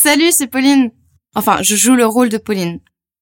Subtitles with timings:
[0.00, 0.92] Salut, c'est Pauline.
[1.34, 2.78] Enfin, je joue le rôle de Pauline.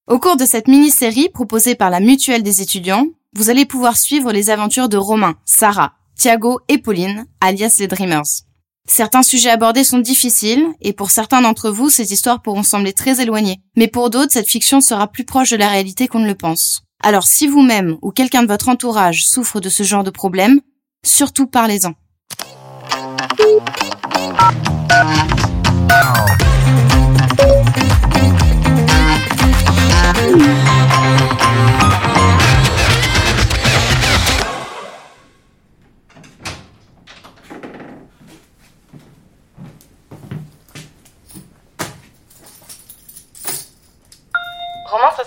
[0.09, 4.30] Au cours de cette mini-série proposée par la Mutuelle des étudiants, vous allez pouvoir suivre
[4.30, 8.42] les aventures de Romain, Sarah, Thiago et Pauline, alias les Dreamers.
[8.86, 13.22] Certains sujets abordés sont difficiles, et pour certains d'entre vous, ces histoires pourront sembler très
[13.22, 13.62] éloignées.
[13.74, 16.82] Mais pour d'autres, cette fiction sera plus proche de la réalité qu'on ne le pense.
[17.02, 20.61] Alors si vous-même ou quelqu'un de votre entourage souffre de ce genre de problème,
[21.02, 21.95] surtout parlez-en.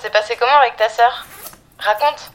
[0.10, 1.26] S'est passé comment avec ta sœur?
[1.78, 2.32] Raconte.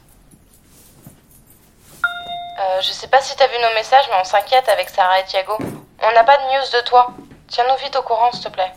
[2.59, 5.25] Euh, je sais pas si t'as vu nos messages, mais on s'inquiète avec Sarah et
[5.25, 5.57] Thiago.
[5.59, 7.13] On n'a pas de news de toi.
[7.47, 8.71] Tiens-nous vite au courant, s'il te plaît.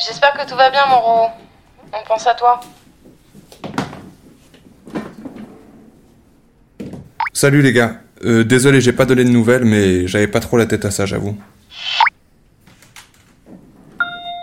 [0.00, 1.30] J'espère que tout va bien, mon Roro.
[1.92, 2.60] On pense à toi.
[7.32, 7.92] Salut les gars.
[8.24, 11.06] Euh, désolé, j'ai pas donné de nouvelles, mais j'avais pas trop la tête à ça,
[11.06, 11.40] j'avoue.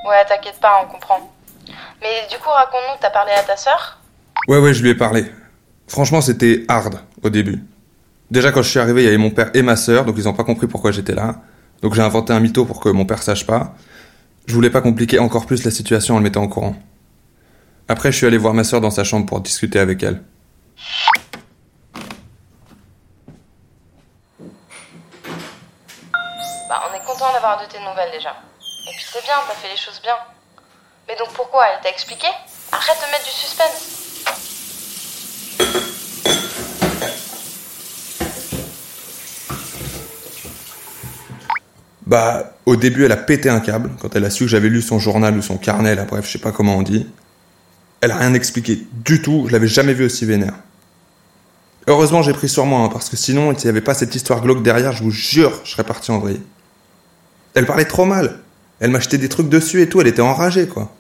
[0.06, 1.37] Ouais, t'inquiète pas, on comprend.
[2.02, 4.00] Mais du coup, raconte-nous, t'as parlé à ta sœur?
[4.48, 5.26] Ouais, ouais, je lui ai parlé.
[5.88, 7.64] Franchement, c'était hard au début.
[8.30, 10.28] Déjà, quand je suis arrivé, il y avait mon père et ma sœur, donc ils
[10.28, 11.36] ont pas compris pourquoi j'étais là.
[11.82, 13.74] Donc j'ai inventé un mytho pour que mon père sache pas.
[14.48, 16.76] Je voulais pas compliquer encore plus la situation en le mettant au courant.
[17.88, 20.22] Après, je suis allé voir ma sœur dans sa chambre pour discuter avec elle.
[26.70, 28.36] Bah, on est content d'avoir de tes nouvelles déjà.
[28.90, 30.16] Et puis c'est bien, t'as fait les choses bien.
[31.08, 32.28] Mais donc pourquoi Elle t'a expliqué?
[32.72, 33.98] Arrête de mettre du suspense.
[42.06, 44.82] Bah, au début, elle a pété un câble quand elle a su que j'avais lu
[44.82, 47.08] son journal ou son carnet, là, bref, je sais pas comment on dit.
[48.02, 50.54] Elle a rien expliqué du tout, je l'avais jamais vu aussi vénère.
[51.88, 54.42] Heureusement, j'ai pris sur moi, hein, parce que sinon, s'il n'y avait pas cette histoire
[54.42, 56.42] glauque derrière, je vous jure, je serais parti en vrille.
[57.54, 58.40] Elle parlait trop mal.
[58.80, 60.92] Elle m'achetait des trucs dessus et tout, elle était enragée, quoi.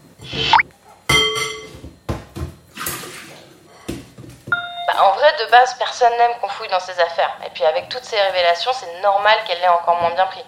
[4.87, 7.37] Bah, en vrai, de base, personne n'aime qu'on fouille dans ses affaires.
[7.45, 10.43] Et puis avec toutes ces révélations, c'est normal qu'elle l'ait encore moins bien pris.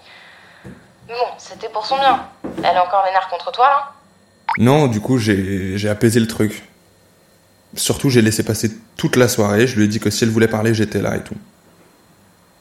[1.08, 2.28] Mais bon, c'était pour son bien.
[2.64, 3.92] Elle est encore vénère contre toi, là
[4.58, 6.64] Non, du coup, j'ai j'ai apaisé le truc.
[7.76, 9.68] Surtout, j'ai laissé passer toute la soirée.
[9.68, 11.38] Je lui ai dit que si elle voulait parler, j'étais là et tout.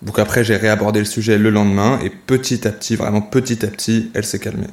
[0.02, 3.69] Donc après, j'ai réabordé le sujet le lendemain et petit à petit, vraiment petit à
[3.69, 4.69] petit, elle s'est calmée.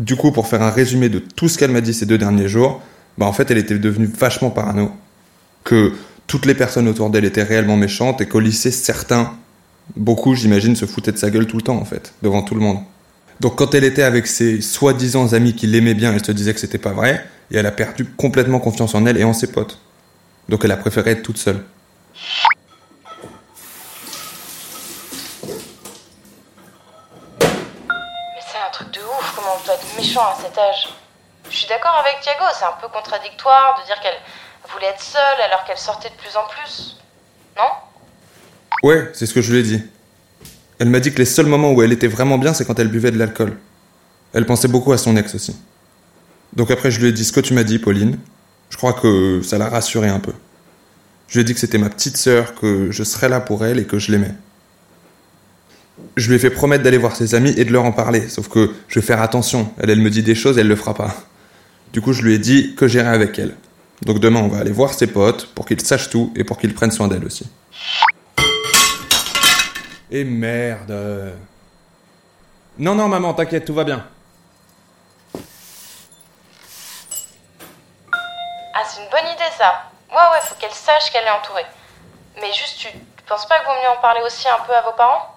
[0.00, 2.48] Du coup, pour faire un résumé de tout ce qu'elle m'a dit ces deux derniers
[2.48, 2.80] jours,
[3.18, 4.90] bah en fait, elle était devenue vachement parano.
[5.62, 5.92] Que
[6.26, 9.34] toutes les personnes autour d'elle étaient réellement méchantes et qu'au lycée, certains,
[9.96, 12.62] beaucoup, j'imagine, se foutaient de sa gueule tout le temps, en fait, devant tout le
[12.62, 12.78] monde.
[13.40, 16.60] Donc quand elle était avec ses soi-disant amis qui l'aimaient bien, elle se disait que
[16.60, 19.80] c'était pas vrai, et elle a perdu complètement confiance en elle et en ses potes.
[20.48, 21.62] Donc elle a préféré être toute seule.
[27.40, 27.46] Mais
[28.50, 30.88] c'est un truc de ouf, comment on peut être méchant à cet âge.
[31.50, 34.18] Je suis d'accord avec Thiago, c'est un peu contradictoire de dire qu'elle
[34.72, 36.98] voulait être seule alors qu'elle sortait de plus en plus.
[37.56, 37.70] Non?
[38.82, 39.82] Ouais, c'est ce que je lui ai dit.
[40.78, 42.88] Elle m'a dit que les seuls moments où elle était vraiment bien, c'est quand elle
[42.88, 43.58] buvait de l'alcool.
[44.32, 45.56] Elle pensait beaucoup à son ex aussi.
[46.52, 48.18] Donc après, je lui ai dit ce que tu m'as dit, Pauline.
[48.70, 50.32] Je crois que ça l'a rassurée un peu.
[51.28, 53.78] Je lui ai dit que c'était ma petite sœur, que je serais là pour elle
[53.78, 54.34] et que je l'aimais.
[56.16, 58.48] Je lui ai fait promettre d'aller voir ses amis et de leur en parler, sauf
[58.48, 59.72] que je vais faire attention.
[59.78, 61.14] Elle, elle me dit des choses, elle le fera pas.
[61.92, 63.56] Du coup, je lui ai dit que j'irai avec elle.
[64.02, 66.74] Donc demain, on va aller voir ses potes pour qu'ils sachent tout et pour qu'ils
[66.74, 67.48] prennent soin d'elle aussi.
[70.10, 71.34] Et merde.
[72.78, 74.06] Non, non, maman, t'inquiète, tout va bien.
[78.74, 79.90] Ah, c'est une bonne idée ça.
[80.10, 81.66] Ouais, ouais, faut qu'elle sache qu'elle est entourée.
[82.40, 82.88] Mais juste, tu,
[83.28, 85.36] penses pas qu'il vaut mieux en parler aussi un peu à vos parents?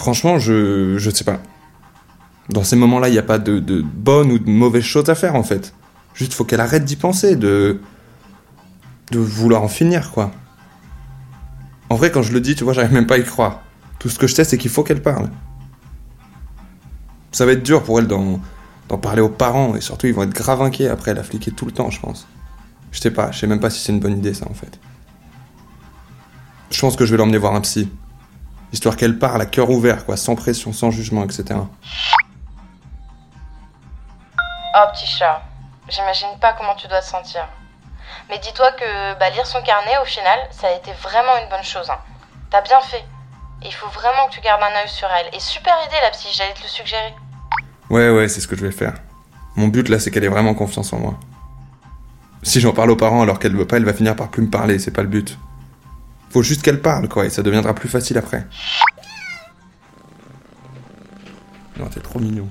[0.00, 1.40] Franchement, je, je sais pas.
[2.48, 5.14] Dans ces moments-là, il n'y a pas de, de bonnes ou de mauvaises choses à
[5.14, 5.74] faire en fait.
[6.14, 7.82] Juste, faut qu'elle arrête d'y penser, de.
[9.10, 10.30] de vouloir en finir, quoi.
[11.90, 13.60] En vrai, quand je le dis, tu vois, j'arrive même pas à y croire.
[13.98, 15.28] Tout ce que je sais, c'est qu'il faut qu'elle parle.
[17.30, 18.40] Ça va être dur pour elle d'en,
[19.02, 21.66] parler aux parents, et surtout, ils vont être grave inquiets après, elle a fliqué tout
[21.66, 22.26] le temps, je pense.
[22.90, 24.80] Je sais pas, je sais même pas si c'est une bonne idée, ça, en fait.
[26.70, 27.90] Je pense que je vais l'emmener voir un psy.
[28.72, 31.60] Histoire qu'elle parle à cœur ouvert, quoi, sans pression, sans jugement, etc.
[34.74, 35.42] Oh, petit chat.
[35.88, 37.48] j'imagine pas comment tu dois te sentir.
[38.28, 41.64] Mais dis-toi que bah, lire son carnet, au final, ça a été vraiment une bonne
[41.64, 41.90] chose.
[41.90, 41.98] Hein.
[42.50, 43.04] T'as bien fait.
[43.64, 45.34] Il faut vraiment que tu gardes un œil sur elle.
[45.34, 47.14] Et super idée, la psy, j'allais te le suggérer.
[47.90, 48.94] Ouais, ouais, c'est ce que je vais faire.
[49.56, 51.14] Mon but là, c'est qu'elle ait vraiment confiance en moi.
[52.42, 54.50] Si j'en parle aux parents alors qu'elle veut pas, elle va finir par plus me
[54.50, 55.36] parler, c'est pas le but.
[56.30, 58.46] Faut juste qu'elle parle, quoi, et ça deviendra plus facile après.
[61.76, 62.48] Non, t'es trop mignon.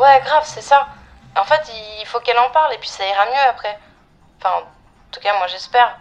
[0.00, 0.88] Ouais, grave, c'est ça.
[1.36, 1.60] En fait,
[2.00, 3.78] il faut qu'elle en parle et puis ça ira mieux après.
[4.38, 5.98] Enfin, en tout cas, moi j'espère.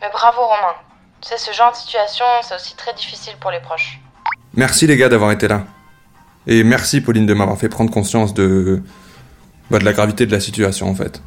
[0.00, 0.74] Mais bravo Romain.
[1.20, 4.00] Tu sais, ce genre de situation, c'est aussi très difficile pour les proches.
[4.54, 5.62] Merci les gars d'avoir été là.
[6.46, 8.82] Et merci Pauline de m'avoir fait prendre conscience de...
[9.70, 11.22] Bah, de la gravité de la situation en fait.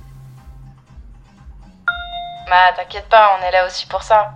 [2.56, 4.34] Bah t'inquiète pas, on est là aussi pour ça.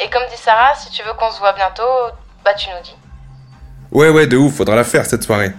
[0.00, 1.82] Et comme dit Sarah, si tu veux qu'on se voit bientôt,
[2.44, 2.96] bah tu nous dis.
[3.92, 5.52] Ouais ouais, de ouf, faudra la faire cette soirée.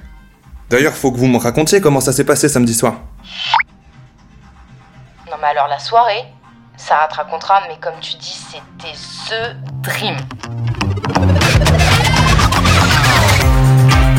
[0.69, 2.96] D'ailleurs, faut que vous me racontiez comment ça s'est passé samedi soir.
[5.30, 6.25] Non mais alors la soirée,
[6.75, 10.18] Sarah te racontera, mais comme tu dis, c'était ce dream.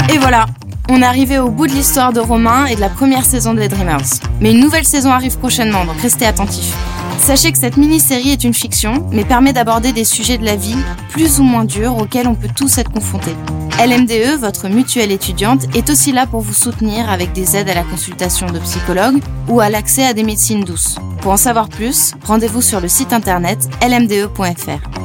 [0.09, 0.47] Et voilà,
[0.89, 3.61] on est arrivé au bout de l'histoire de Romain et de la première saison de
[3.61, 4.23] Les Dreamers.
[4.41, 6.75] Mais une nouvelle saison arrive prochainement, donc restez attentifs.
[7.19, 10.77] Sachez que cette mini-série est une fiction, mais permet d'aborder des sujets de la vie
[11.11, 13.37] plus ou moins durs auxquels on peut tous être confrontés.
[13.79, 17.85] LMDE, votre mutuelle étudiante, est aussi là pour vous soutenir avec des aides à la
[17.85, 20.97] consultation de psychologues ou à l'accès à des médecines douces.
[21.21, 25.02] Pour en savoir plus, rendez-vous sur le site internet lmde.fr.